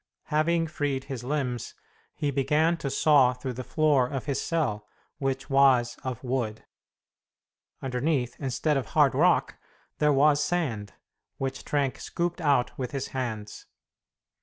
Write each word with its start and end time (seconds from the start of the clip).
Having 0.33 0.65
freed 0.65 1.03
his 1.03 1.23
limbs, 1.23 1.75
he 2.15 2.31
began 2.31 2.75
to 2.77 2.89
saw 2.89 3.33
through 3.33 3.53
the 3.53 3.63
floor 3.63 4.07
of 4.07 4.25
his 4.25 4.41
cell, 4.41 4.87
which 5.19 5.47
was 5.47 5.95
of 6.03 6.23
wood. 6.23 6.65
Underneath, 7.83 8.35
instead 8.39 8.77
of 8.77 8.87
hard 8.87 9.13
rock, 9.13 9.57
there 9.99 10.11
was 10.11 10.43
sand, 10.43 10.93
which 11.37 11.63
Trenck 11.63 11.99
scooped 11.99 12.41
out 12.41 12.75
with 12.79 12.93
his 12.93 13.09
hands. 13.09 13.67